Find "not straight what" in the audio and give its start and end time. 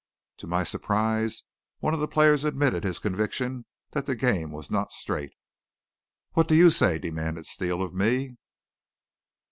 4.71-6.47